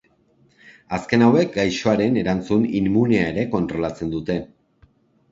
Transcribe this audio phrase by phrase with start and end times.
[0.95, 4.39] Azken hauek gaixoaren erantzun immunea ere kontrolatzen dute.